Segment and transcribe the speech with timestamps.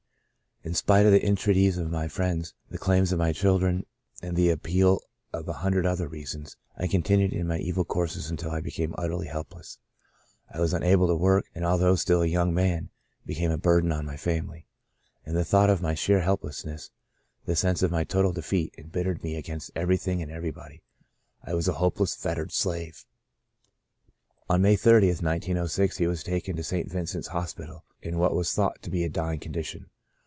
[0.63, 3.87] In spite of the entreaties of friends, the claims of my children,
[4.21, 5.01] and the appeal
[5.33, 9.25] of a hundred other reasons, I continued in my evil courses until I became utterly
[9.25, 9.79] helpless.
[10.51, 12.91] I was un able to work, and although still a young man,
[13.25, 14.67] became a burden on my family.
[15.25, 16.91] And the thought of my sheer helplessness,
[17.47, 20.83] the sense of my total defeat embittered me against everything and everybody.
[21.43, 23.03] I was a hopeless, fettered slave."
[24.47, 26.87] On May 30, 1906, he was taken to St.
[26.87, 29.87] Vincent's Hospital in what was thought to be a dying condition.